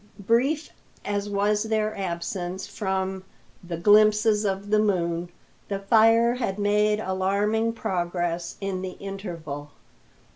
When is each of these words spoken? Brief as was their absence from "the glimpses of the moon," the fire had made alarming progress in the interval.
Brief 0.25 0.71
as 1.05 1.29
was 1.29 1.61
their 1.61 1.95
absence 1.95 2.65
from 2.65 3.23
"the 3.63 3.77
glimpses 3.77 4.45
of 4.45 4.71
the 4.71 4.79
moon," 4.79 5.29
the 5.67 5.77
fire 5.77 6.33
had 6.33 6.57
made 6.57 6.99
alarming 6.99 7.73
progress 7.73 8.57
in 8.59 8.81
the 8.81 8.93
interval. 8.93 9.73